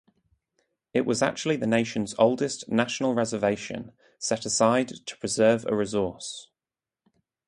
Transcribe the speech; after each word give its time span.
It 0.95 1.05
was 1.05 1.21
actually 1.21 1.57
the 1.57 1.67
nation’s 1.67 2.15
oldest 2.17 2.67
national 2.67 3.13
reservation, 3.13 3.91
set 4.17 4.47
aside 4.47 4.87
to 5.05 5.17
preserve 5.17 5.63
a 5.67 5.75
resource. 5.75 6.49